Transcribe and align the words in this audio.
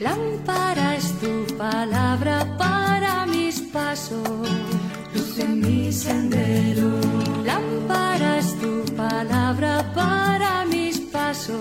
Lámpara 0.00 0.96
es 0.96 1.12
tu 1.20 1.44
palabra 1.58 2.56
para 2.56 3.26
mis 3.26 3.60
pasos, 3.60 4.48
luz 5.14 5.38
en 5.38 5.60
mi 5.60 5.92
sendero. 5.92 6.88
Lámpara 7.44 8.38
es 8.38 8.58
tu 8.58 8.82
palabra 8.96 9.92
para 9.94 10.64
mis 10.64 11.00
pasos, 11.00 11.60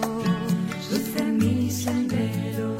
luz 0.89 1.15
en 1.18 1.38
mi 1.38 1.70
sendero. 1.70 2.78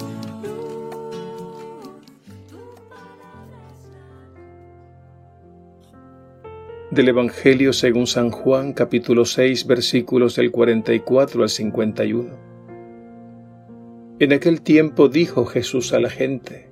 Del 6.89 7.09
Evangelio 7.09 7.73
según 7.73 8.07
San 8.07 8.31
Juan 8.31 8.71
capítulo 8.71 9.26
6 9.26 9.67
versículos 9.67 10.38
del 10.38 10.52
44 10.52 11.44
al 11.44 11.49
51. 11.49 12.48
En 14.20 14.34
aquel 14.34 14.62
tiempo 14.62 15.08
dijo 15.08 15.46
Jesús 15.46 15.94
a 15.94 16.00
la 16.00 16.09
gente, 16.09 16.70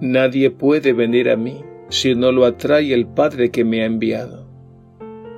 Nadie 0.00 0.50
puede 0.50 0.92
venir 0.92 1.30
a 1.30 1.36
mí 1.36 1.64
si 1.90 2.16
no 2.16 2.32
lo 2.32 2.44
atrae 2.44 2.92
el 2.92 3.06
Padre 3.06 3.50
que 3.50 3.64
me 3.64 3.82
ha 3.82 3.86
enviado, 3.86 4.48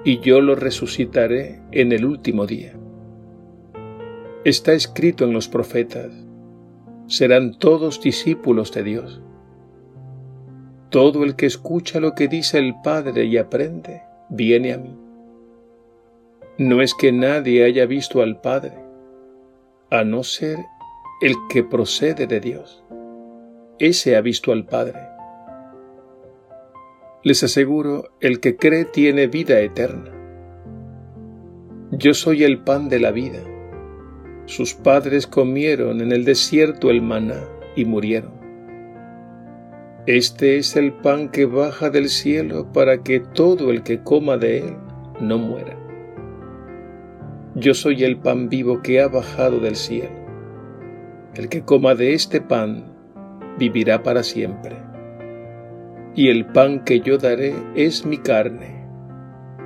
y 0.05 0.21
yo 0.21 0.41
lo 0.41 0.55
resucitaré 0.55 1.61
en 1.71 1.93
el 1.93 2.07
último 2.07 2.47
día. 2.47 2.75
Está 4.45 4.73
escrito 4.73 5.25
en 5.25 5.35
los 5.35 5.49
profetas, 5.49 6.13
serán 7.09 7.59
todos 7.59 8.01
discípulos 8.01 8.73
de 8.73 8.83
Dios. 8.83 9.21
Todo 10.89 11.25
el 11.25 11.37
que 11.37 11.45
escucha 11.45 12.01
lo 12.01 12.15
que 12.15 12.27
dice 12.27 12.59
el 12.59 12.75
Padre 12.83 13.27
y 13.27 13.37
aprende, 13.37 14.01
viene 14.31 14.73
a 14.73 14.79
mí. 14.79 14.97
No 16.57 16.81
es 16.81 16.95
que 16.95 17.13
nadie 17.13 17.65
haya 17.65 17.85
visto 17.85 18.23
al 18.23 18.41
Padre, 18.41 18.80
a 19.91 20.05
no 20.05 20.23
ser 20.23 20.59
el 21.21 21.35
que 21.49 21.65
procede 21.65 22.27
de 22.27 22.41
Dios. 22.41 22.85
Ese 23.79 24.17
ha 24.17 24.21
visto 24.21 24.53
al 24.53 24.65
Padre. 24.65 25.01
Les 27.23 27.43
aseguro, 27.43 28.11
el 28.21 28.41
que 28.41 28.57
cree 28.57 28.85
tiene 28.85 29.27
vida 29.27 29.61
eterna. 29.61 30.11
Yo 31.91 32.15
soy 32.15 32.45
el 32.45 32.63
pan 32.63 32.89
de 32.89 33.01
la 33.01 33.11
vida. 33.11 33.41
Sus 34.47 34.75
padres 34.75 35.27
comieron 35.27 36.01
en 36.01 36.13
el 36.13 36.25
desierto 36.25 36.91
el 36.91 37.03
maná 37.03 37.45
y 37.75 37.85
murieron. 37.85 38.33
Este 40.07 40.57
es 40.57 40.77
el 40.77 40.93
pan 40.93 41.31
que 41.31 41.45
baja 41.47 41.91
del 41.91 42.09
cielo 42.09 42.73
para 42.73 43.03
que 43.03 43.21
todo 43.21 43.71
el 43.71 43.83
que 43.83 44.03
coma 44.03 44.39
de 44.39 44.59
él 44.59 44.77
no 45.21 45.37
muera. 45.37 45.77
Yo 47.61 47.75
soy 47.75 48.05
el 48.05 48.17
pan 48.17 48.49
vivo 48.49 48.81
que 48.81 49.03
ha 49.03 49.09
bajado 49.09 49.61
del 49.61 49.77
cielo. 49.77 50.17
El 51.35 51.51
que 51.51 51.61
coma 51.61 51.95
de 51.95 52.15
este 52.15 52.41
pan 52.41 52.91
vivirá 53.59 54.03
para 54.03 54.23
siempre. 54.23 54.77
Y 56.15 56.31
el 56.31 56.47
pan 56.47 56.85
que 56.85 57.01
yo 57.01 57.19
daré 57.19 57.53
es 57.75 58.07
mi 58.07 58.17
carne 58.17 58.87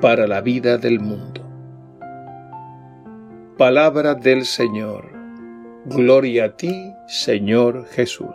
para 0.00 0.26
la 0.26 0.40
vida 0.40 0.76
del 0.76 0.98
mundo. 0.98 1.40
Palabra 3.56 4.16
del 4.16 4.44
Señor. 4.44 5.12
Gloria 5.84 6.46
a 6.46 6.56
ti, 6.56 6.92
Señor 7.06 7.86
Jesús. 7.90 8.34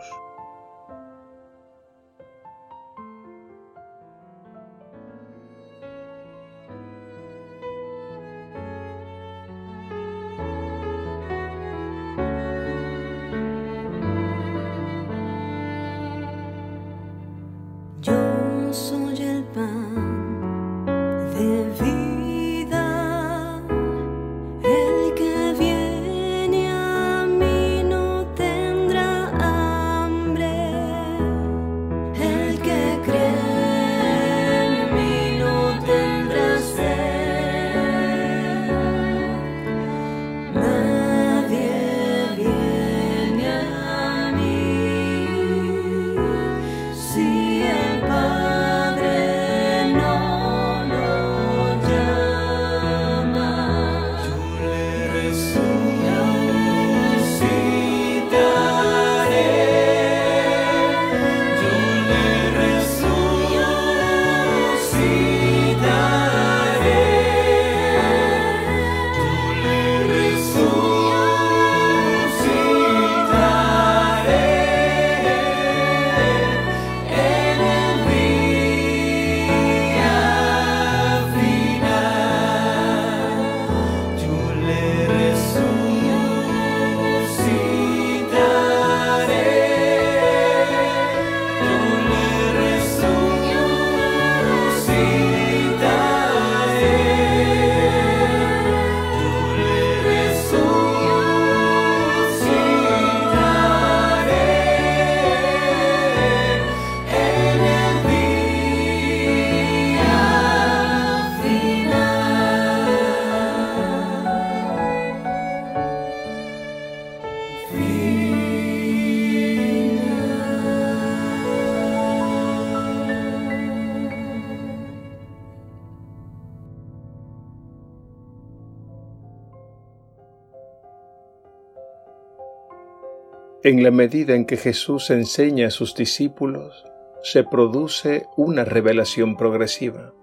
En 133.61 133.83
la 133.83 133.91
medida 133.91 134.35
en 134.35 134.45
que 134.45 134.55
Jesús 134.55 135.09
enseña 135.09 135.67
a 135.67 135.69
sus 135.69 135.93
discípulos, 135.93 136.85
se 137.23 137.43
produce 137.43 138.25
una 138.37 138.63
revelación 138.63 139.35
progresiva. 139.35 140.13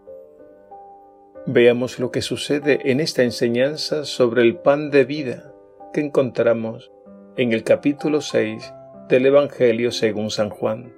Veamos 1.44 1.98
lo 1.98 2.10
que 2.10 2.22
sucede 2.22 2.91
en 2.91 2.98
esta 2.98 3.24
enseñanza 3.24 4.06
sobre 4.06 4.41
el 4.41 4.56
pan 4.56 4.91
de 4.91 5.04
vida 5.04 5.53
que 5.92 6.00
encontramos 6.00 6.91
en 7.36 7.53
el 7.53 7.62
capítulo 7.62 8.22
6 8.22 8.72
del 9.10 9.27
Evangelio 9.27 9.92
según 9.92 10.30
San 10.30 10.48
Juan. 10.48 10.94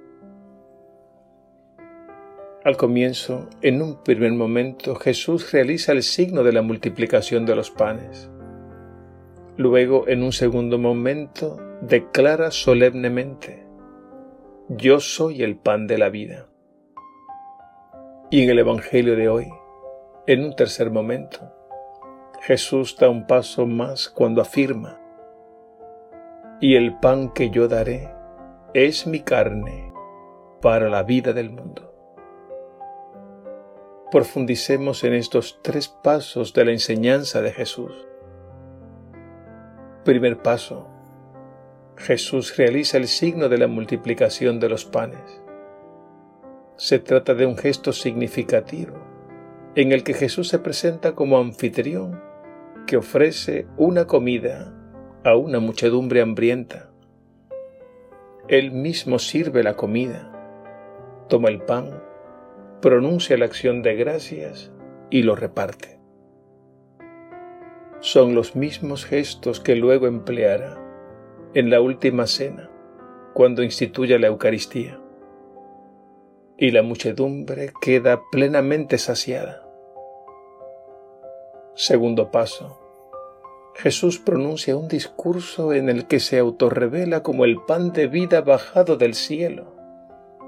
Al 2.63 2.77
comienzo, 2.77 3.49
en 3.61 3.81
un 3.81 4.01
primer 4.01 4.31
momento, 4.31 4.95
Jesús 4.95 5.51
realiza 5.51 5.91
el 5.91 6.03
signo 6.03 6.43
de 6.43 6.53
la 6.53 6.61
multiplicación 6.61 7.45
de 7.45 7.57
los 7.57 7.69
panes. 7.69 8.29
Luego, 9.57 10.07
en 10.07 10.23
un 10.23 10.31
segundo 10.31 10.77
momento, 10.77 11.65
declara 11.81 12.51
solemnemente, 12.51 13.65
Yo 14.67 14.99
soy 14.99 15.43
el 15.43 15.57
pan 15.57 15.87
de 15.87 15.97
la 15.97 16.09
vida. 16.09 16.47
Y 18.29 18.43
en 18.43 18.49
el 18.49 18.59
Evangelio 18.59 19.15
de 19.15 19.29
hoy, 19.29 19.47
en 20.27 20.43
un 20.43 20.55
tercer 20.55 20.91
momento, 20.91 21.39
Jesús 22.41 22.95
da 22.97 23.09
un 23.09 23.25
paso 23.25 23.65
más 23.65 24.09
cuando 24.09 24.41
afirma, 24.41 24.99
Y 26.61 26.75
el 26.75 26.99
pan 26.99 27.29
que 27.33 27.49
yo 27.49 27.67
daré 27.67 28.09
es 28.73 29.07
mi 29.07 29.21
carne 29.21 29.91
para 30.61 30.89
la 30.89 31.03
vida 31.03 31.33
del 31.33 31.49
mundo. 31.49 31.93
Profundicemos 34.11 35.03
en 35.03 35.13
estos 35.13 35.59
tres 35.61 35.87
pasos 35.87 36.53
de 36.53 36.65
la 36.65 36.71
enseñanza 36.71 37.41
de 37.41 37.51
Jesús 37.51 38.09
Primer 40.09 40.41
paso. 40.41 40.87
Jesús 41.99 42.55
realiza 42.55 42.97
el 42.97 43.07
signo 43.07 43.49
de 43.49 43.57
la 43.57 43.67
multiplicación 43.67 44.61
de 44.61 44.69
los 44.69 44.85
panes. 44.85 45.41
Se 46.77 46.97
trata 46.97 47.33
de 47.33 47.45
un 47.45 47.57
gesto 47.57 47.91
significativo 47.91 48.95
en 49.75 49.91
el 49.91 50.03
que 50.05 50.13
Jesús 50.13 50.47
se 50.47 50.59
presenta 50.59 51.13
como 51.13 51.37
anfitrión 51.37 52.21
que 52.87 52.95
ofrece 52.95 53.67
una 53.75 54.07
comida 54.07 54.73
a 55.25 55.35
una 55.35 55.59
muchedumbre 55.59 56.21
hambrienta. 56.21 56.89
Él 58.47 58.71
mismo 58.71 59.19
sirve 59.19 59.61
la 59.61 59.75
comida, 59.75 60.31
toma 61.27 61.49
el 61.49 61.61
pan, 61.61 62.01
pronuncia 62.81 63.37
la 63.37 63.43
acción 63.43 63.81
de 63.81 63.95
gracias 63.95 64.71
y 65.09 65.23
lo 65.23 65.35
reparte. 65.35 65.99
Son 67.99 68.35
los 68.35 68.55
mismos 68.55 69.03
gestos 69.03 69.59
que 69.59 69.75
luego 69.75 70.07
empleará 70.07 70.88
en 71.53 71.69
la 71.69 71.81
última 71.81 72.27
cena, 72.27 72.69
cuando 73.33 73.63
instituya 73.63 74.19
la 74.19 74.27
Eucaristía. 74.27 74.99
Y 76.57 76.71
la 76.71 76.83
muchedumbre 76.83 77.71
queda 77.81 78.21
plenamente 78.31 78.97
saciada. 78.97 79.65
Segundo 81.73 82.29
paso. 82.31 82.77
Jesús 83.75 84.19
pronuncia 84.19 84.75
un 84.75 84.89
discurso 84.89 85.73
en 85.73 85.87
el 85.87 86.05
que 86.05 86.19
se 86.19 86.37
autorrevela 86.37 87.23
como 87.23 87.45
el 87.45 87.61
pan 87.61 87.93
de 87.93 88.07
vida 88.07 88.41
bajado 88.41 88.97
del 88.97 89.13
cielo, 89.13 89.73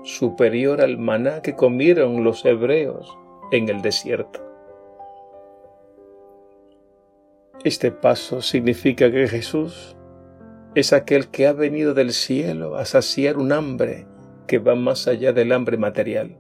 superior 0.04 0.82
al 0.82 0.98
maná 0.98 1.42
que 1.42 1.56
comieron 1.56 2.26
los 2.26 2.44
hebreos 2.44 3.18
en 3.52 3.70
el 3.70 3.82
desierto. 3.82 4.42
Este 7.64 7.92
paso 7.92 8.42
significa 8.42 9.10
que 9.12 9.28
Jesús 9.28 9.96
es 10.74 10.94
aquel 10.94 11.28
que 11.28 11.48
ha 11.48 11.54
venido 11.54 11.94
del 11.94 12.14
cielo 12.14 12.78
a 12.78 12.86
saciar 12.86 13.38
un 13.38 13.52
hambre 13.52 14.08
que 14.48 14.60
va 14.60 14.76
más 14.76 15.08
allá 15.08 15.34
del 15.34 15.52
hambre 15.52 15.78
material. 15.78 16.38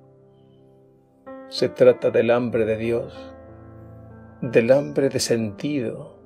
Se 1.50 1.68
trata 1.68 2.12
del 2.12 2.31
hambre 2.31 2.66
de 2.66 2.78
Dios, 2.78 3.13
del 4.42 4.72
hambre 4.72 5.10
de 5.10 5.19
sentido, 5.19 6.18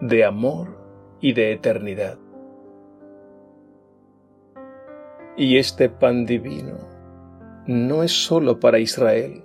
de 0.00 0.24
amor 0.24 0.76
y 1.20 1.34
de 1.34 1.52
eternidad. 1.52 2.18
Y 5.36 5.58
este 5.58 5.88
pan 5.88 6.26
divino 6.26 6.78
no 7.66 8.02
es 8.02 8.10
sólo 8.10 8.58
para 8.58 8.80
Israel, 8.80 9.44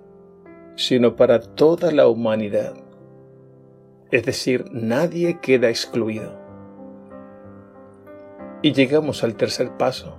sino 0.75 1.15
para 1.15 1.39
toda 1.39 1.91
la 1.91 2.07
humanidad. 2.07 2.73
Es 4.09 4.25
decir, 4.25 4.65
nadie 4.71 5.39
queda 5.39 5.69
excluido. 5.69 6.40
Y 8.63 8.73
llegamos 8.73 9.23
al 9.23 9.35
tercer 9.35 9.71
paso. 9.77 10.17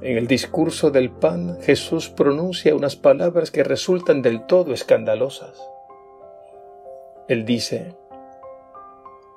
En 0.00 0.16
el 0.16 0.26
discurso 0.26 0.90
del 0.90 1.10
pan, 1.10 1.58
Jesús 1.60 2.08
pronuncia 2.08 2.74
unas 2.74 2.94
palabras 2.94 3.50
que 3.50 3.64
resultan 3.64 4.22
del 4.22 4.46
todo 4.46 4.72
escandalosas. 4.72 5.60
Él 7.28 7.44
dice, 7.44 7.96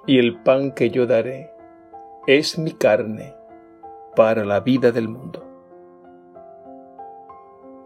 y 0.06 0.19
el 0.19 0.42
pan 0.44 0.72
que 0.72 0.92
yo 0.92 1.07
daré 1.07 1.51
es 2.27 2.60
mi 2.60 2.74
carne 2.74 3.33
para 4.16 4.45
la 4.45 4.60
vida 4.60 4.92
del 4.92 5.07
mundo. 5.07 5.44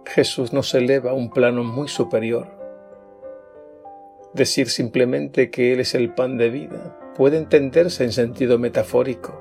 Jesús 0.05 0.51
nos 0.51 0.73
eleva 0.73 1.11
a 1.11 1.13
un 1.13 1.29
plano 1.29 1.63
muy 1.63 1.87
superior. 1.87 2.47
Decir 4.33 4.69
simplemente 4.69 5.49
que 5.49 5.73
Él 5.73 5.79
es 5.79 5.95
el 5.95 6.13
pan 6.13 6.37
de 6.37 6.49
vida 6.49 7.08
puede 7.19 7.35
entenderse 7.35 8.05
en 8.05 8.13
sentido 8.13 8.57
metafórico, 8.57 9.37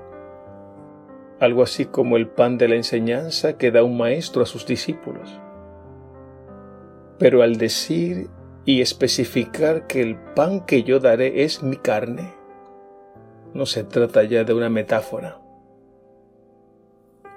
algo 1.38 1.62
así 1.62 1.84
como 1.84 2.16
el 2.16 2.26
pan 2.26 2.58
de 2.58 2.66
la 2.66 2.75
enseñanza 2.75 3.56
que 3.56 3.70
da 3.70 3.84
un 3.84 3.96
maestro 3.96 4.42
a 4.42 4.46
sus 4.46 4.66
discípulos. 4.66 5.40
Pero 7.20 7.44
al 7.44 7.54
decir 7.54 8.30
y 8.64 8.80
especificar 8.80 9.86
que 9.86 10.02
el 10.02 10.16
pan 10.16 10.66
que 10.66 10.82
yo 10.82 10.98
daré 10.98 11.44
es 11.44 11.62
mi 11.62 11.76
carne. 11.76 12.34
No 13.54 13.64
se 13.64 13.84
trata 13.84 14.24
ya 14.24 14.42
de 14.42 14.54
una 14.54 14.70
metáfora. 14.70 15.40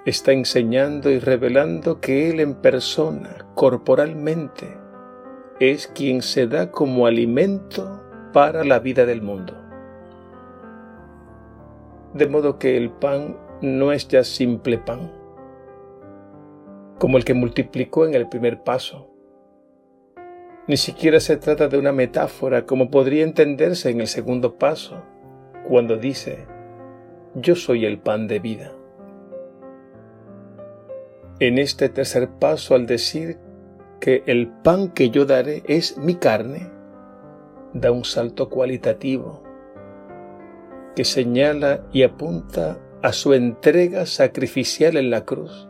Está 0.04 0.32
enseñando 0.32 1.08
y 1.08 1.20
revelando 1.20 2.00
que 2.00 2.30
Él 2.30 2.40
en 2.40 2.56
persona, 2.56 3.46
corporalmente, 3.54 4.76
es 5.60 5.86
quien 5.86 6.20
se 6.20 6.48
da 6.48 6.72
como 6.72 7.06
alimento 7.06 8.02
para 8.32 8.64
la 8.64 8.80
vida 8.80 9.06
del 9.06 9.22
mundo. 9.22 9.61
De 12.14 12.26
modo 12.26 12.58
que 12.58 12.76
el 12.76 12.90
pan 12.90 13.38
no 13.62 13.90
es 13.90 14.06
ya 14.06 14.22
simple 14.22 14.76
pan, 14.76 15.10
como 16.98 17.16
el 17.16 17.24
que 17.24 17.32
multiplicó 17.32 18.06
en 18.06 18.14
el 18.14 18.28
primer 18.28 18.62
paso, 18.62 19.08
ni 20.66 20.76
siquiera 20.76 21.20
se 21.20 21.38
trata 21.38 21.68
de 21.68 21.78
una 21.78 21.92
metáfora 21.92 22.66
como 22.66 22.90
podría 22.90 23.24
entenderse 23.24 23.88
en 23.88 24.00
el 24.00 24.08
segundo 24.08 24.58
paso, 24.58 25.02
cuando 25.66 25.96
dice, 25.96 26.46
yo 27.34 27.56
soy 27.56 27.86
el 27.86 27.98
pan 27.98 28.28
de 28.28 28.38
vida. 28.40 28.72
En 31.40 31.58
este 31.58 31.88
tercer 31.88 32.28
paso, 32.28 32.74
al 32.74 32.86
decir 32.86 33.38
que 34.00 34.22
el 34.26 34.48
pan 34.48 34.88
que 34.88 35.08
yo 35.08 35.24
daré 35.24 35.62
es 35.66 35.96
mi 35.96 36.16
carne, 36.16 36.70
da 37.72 37.90
un 37.90 38.04
salto 38.04 38.50
cualitativo 38.50 39.51
que 40.94 41.04
señala 41.04 41.86
y 41.92 42.02
apunta 42.02 42.78
a 43.02 43.12
su 43.12 43.34
entrega 43.34 44.06
sacrificial 44.06 44.96
en 44.96 45.10
la 45.10 45.24
cruz, 45.24 45.68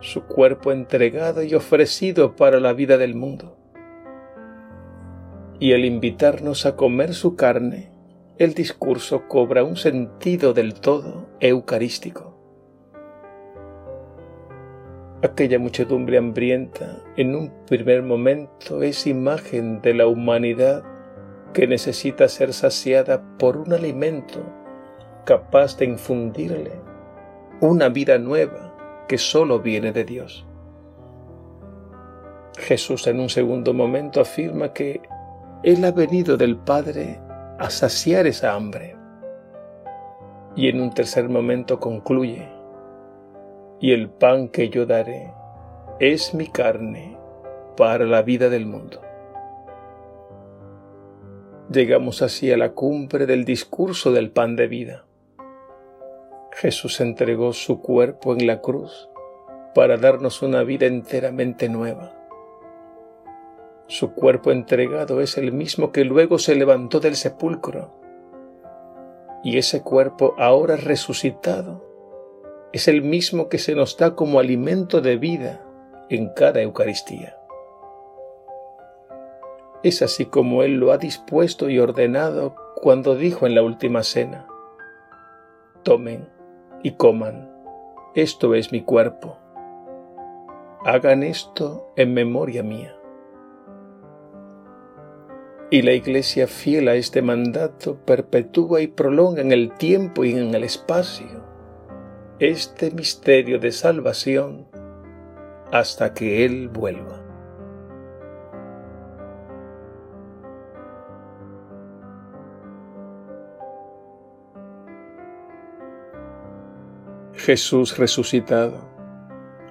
su 0.00 0.24
cuerpo 0.24 0.72
entregado 0.72 1.42
y 1.42 1.54
ofrecido 1.54 2.36
para 2.36 2.60
la 2.60 2.72
vida 2.72 2.96
del 2.96 3.14
mundo 3.14 3.58
y 5.58 5.72
al 5.72 5.84
invitarnos 5.84 6.66
a 6.66 6.76
comer 6.76 7.14
su 7.14 7.36
carne, 7.36 7.90
el 8.38 8.54
discurso 8.54 9.28
cobra 9.28 9.64
un 9.64 9.76
sentido 9.76 10.52
del 10.52 10.74
todo 10.74 11.28
eucarístico. 11.40 12.32
Aquella 15.22 15.58
muchedumbre 15.58 16.18
hambrienta 16.18 17.02
en 17.16 17.34
un 17.34 17.52
primer 17.66 18.02
momento 18.02 18.82
es 18.82 19.06
imagen 19.06 19.80
de 19.80 19.94
la 19.94 20.06
humanidad 20.06 20.82
que 21.54 21.66
necesita 21.66 22.28
ser 22.28 22.52
saciada 22.52 23.22
por 23.38 23.56
un 23.56 23.72
alimento 23.72 24.40
capaz 25.24 25.78
de 25.78 25.86
infundirle 25.86 26.72
una 27.60 27.88
vida 27.88 28.18
nueva 28.18 29.04
que 29.08 29.16
sólo 29.16 29.60
viene 29.60 29.92
de 29.92 30.04
Dios. 30.04 30.46
Jesús 32.58 33.06
en 33.06 33.20
un 33.20 33.28
segundo 33.28 33.72
momento 33.72 34.20
afirma 34.20 34.72
que 34.72 35.00
él 35.62 35.84
ha 35.84 35.92
venido 35.92 36.36
del 36.36 36.56
Padre 36.56 37.20
a 37.58 37.70
saciar 37.70 38.26
esa 38.26 38.54
hambre. 38.54 38.96
Y 40.56 40.68
en 40.68 40.80
un 40.80 40.92
tercer 40.92 41.28
momento 41.28 41.80
concluye, 41.80 42.48
y 43.80 43.92
el 43.92 44.08
pan 44.08 44.48
que 44.48 44.68
yo 44.68 44.86
daré 44.86 45.32
es 46.00 46.34
mi 46.34 46.46
carne 46.46 47.16
para 47.76 48.04
la 48.04 48.22
vida 48.22 48.48
del 48.48 48.66
mundo. 48.66 49.00
Llegamos 51.70 52.22
así 52.22 52.52
a 52.52 52.56
la 52.56 52.72
cumbre 52.72 53.26
del 53.26 53.44
discurso 53.44 54.12
del 54.12 54.30
pan 54.30 54.56
de 54.56 54.68
vida. 54.68 55.06
Jesús 56.52 57.00
entregó 57.00 57.52
su 57.52 57.80
cuerpo 57.80 58.34
en 58.34 58.46
la 58.46 58.60
cruz 58.60 59.08
para 59.74 59.96
darnos 59.96 60.42
una 60.42 60.62
vida 60.62 60.86
enteramente 60.86 61.68
nueva 61.68 62.14
su 63.86 64.14
cuerpo 64.14 64.50
entregado 64.50 65.20
es 65.20 65.36
el 65.36 65.52
mismo 65.52 65.92
que 65.92 66.04
luego 66.04 66.38
se 66.38 66.54
levantó 66.54 67.00
del 67.00 67.16
sepulcro. 67.16 67.92
Y 69.44 69.58
ese 69.58 69.82
cuerpo 69.82 70.34
ahora 70.38 70.76
resucitado 70.76 71.84
es 72.72 72.88
el 72.88 73.02
mismo 73.02 73.48
que 73.48 73.58
se 73.58 73.74
nos 73.74 73.98
da 73.98 74.16
como 74.16 74.40
alimento 74.40 75.02
de 75.02 75.18
vida 75.18 75.66
en 76.08 76.30
cada 76.30 76.62
Eucaristía. 76.62 77.36
Es 79.84 80.00
así 80.00 80.24
como 80.24 80.62
Él 80.62 80.78
lo 80.78 80.92
ha 80.92 80.98
dispuesto 80.98 81.68
y 81.68 81.78
ordenado 81.78 82.56
cuando 82.74 83.16
dijo 83.16 83.46
en 83.46 83.54
la 83.54 83.62
última 83.62 84.02
cena, 84.02 84.46
Tomen 85.82 86.26
y 86.82 86.92
coman, 86.92 87.52
esto 88.14 88.54
es 88.54 88.72
mi 88.72 88.82
cuerpo. 88.82 89.36
Hagan 90.86 91.22
esto 91.22 91.92
en 91.96 92.14
memoria 92.14 92.62
mía. 92.62 92.96
Y 95.70 95.82
la 95.82 95.92
Iglesia 95.92 96.46
fiel 96.46 96.88
a 96.88 96.94
este 96.94 97.20
mandato 97.20 97.98
perpetúa 98.06 98.80
y 98.80 98.86
prolonga 98.86 99.42
en 99.42 99.52
el 99.52 99.72
tiempo 99.72 100.24
y 100.24 100.32
en 100.32 100.54
el 100.54 100.64
espacio 100.64 101.44
este 102.38 102.90
misterio 102.90 103.58
de 103.58 103.70
salvación 103.70 104.66
hasta 105.72 106.14
que 106.14 106.46
Él 106.46 106.70
vuelva. 106.70 107.23
Jesús 117.44 117.98
resucitado, 117.98 118.88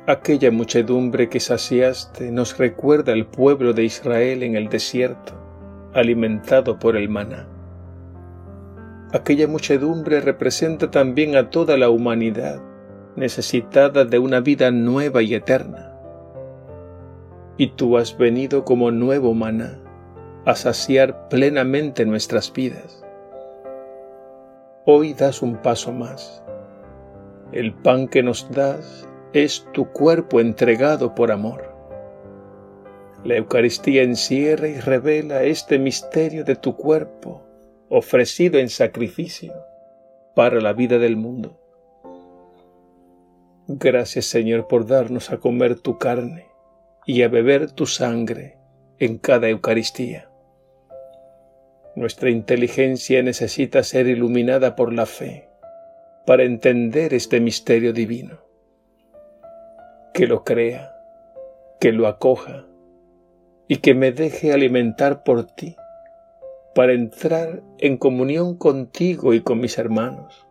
aquella 0.06 0.52
muchedumbre 0.52 1.28
que 1.28 1.40
saciaste 1.40 2.32
nos 2.32 2.56
recuerda 2.60 3.14
al 3.14 3.26
pueblo 3.26 3.74
de 3.74 3.84
Israel 3.84 4.44
en 4.44 4.56
el 4.56 4.70
desierto, 4.70 5.34
alimentado 5.92 6.78
por 6.78 6.96
el 6.96 7.10
maná. 7.10 7.48
Aquella 9.12 9.48
muchedumbre 9.48 10.22
representa 10.22 10.92
también 10.92 11.36
a 11.36 11.50
toda 11.50 11.76
la 11.76 11.90
humanidad, 11.90 12.62
necesitada 13.16 14.06
de 14.06 14.20
una 14.20 14.40
vida 14.40 14.70
nueva 14.70 15.24
y 15.24 15.34
eterna. 15.34 15.98
Y 17.58 17.70
tú 17.70 17.98
has 17.98 18.16
venido 18.16 18.66
como 18.66 18.92
nuevo 18.92 19.34
maná 19.34 19.80
a 20.46 20.54
saciar 20.54 21.28
plenamente 21.28 22.06
nuestras 22.06 22.54
vidas. 22.54 23.04
Hoy 24.86 25.16
das 25.16 25.42
un 25.42 25.56
paso 25.56 25.92
más. 25.92 26.44
El 27.54 27.72
pan 27.72 28.08
que 28.08 28.24
nos 28.24 28.50
das 28.50 29.08
es 29.32 29.68
tu 29.74 29.92
cuerpo 29.92 30.40
entregado 30.40 31.14
por 31.14 31.32
amor. 31.32 31.72
La 33.24 33.36
Eucaristía 33.36 34.02
encierra 34.02 34.68
y 34.70 34.80
revela 34.80 35.44
este 35.44 35.78
misterio 35.78 36.46
de 36.46 36.56
tu 36.56 36.76
cuerpo 36.76 37.44
ofrecido 37.90 38.58
en 38.58 38.70
sacrificio 38.70 39.54
para 40.34 40.62
la 40.62 40.74
vida 40.74 40.98
del 40.98 41.16
mundo. 41.16 41.60
Gracias 43.68 44.26
Señor 44.26 44.68
por 44.68 44.88
darnos 44.88 45.30
a 45.30 45.38
comer 45.38 45.80
tu 45.80 46.00
carne 46.00 46.48
y 47.06 47.22
a 47.22 47.28
beber 47.28 47.70
tu 47.72 47.86
sangre 47.86 48.58
en 48.98 49.20
cada 49.20 49.48
Eucaristía. 49.48 50.28
Nuestra 51.96 52.32
inteligencia 52.32 53.22
necesita 53.22 53.84
ser 53.84 54.08
iluminada 54.08 54.76
por 54.76 54.92
la 54.92 55.06
fe 55.06 55.53
para 56.26 56.44
entender 56.44 57.14
este 57.14 57.40
misterio 57.40 57.94
divino. 57.94 58.40
Que 60.14 60.28
lo 60.28 60.44
crea, 60.44 60.96
que 61.80 61.92
lo 61.92 62.08
acoja 62.08 62.66
y 63.68 63.78
que 63.78 63.94
me 63.94 64.12
deje 64.12 64.54
alimentar 64.54 65.24
por 65.24 65.46
ti 65.46 65.76
para 66.76 66.94
entrar 66.94 67.62
en 67.78 67.98
comunión 67.98 68.58
contigo 68.58 69.34
y 69.34 69.42
con 69.42 69.60
mis 69.60 69.78
hermanos 69.78 70.48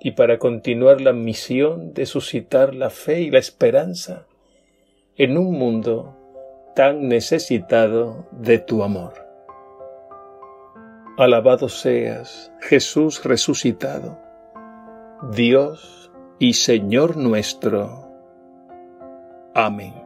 y 0.00 0.12
para 0.12 0.38
continuar 0.38 1.00
la 1.00 1.12
misión 1.12 1.92
de 1.92 2.06
suscitar 2.06 2.74
la 2.74 2.90
fe 2.90 3.20
y 3.22 3.30
la 3.30 3.38
esperanza 3.38 4.26
en 5.16 5.38
un 5.38 5.58
mundo 5.58 6.16
tan 6.74 7.08
necesitado 7.08 8.26
de 8.32 8.58
tu 8.58 8.82
amor. 8.82 9.14
Alabado 11.16 11.70
seas, 11.70 12.52
Jesús 12.60 13.24
resucitado, 13.24 14.18
Dios 15.22 16.10
y 16.38 16.52
Señor 16.52 17.16
nuestro. 17.16 18.06
Amén. 19.54 20.05